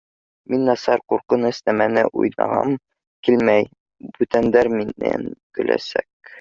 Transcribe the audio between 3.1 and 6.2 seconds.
килмәй, бүтәндәр минән көләсәк.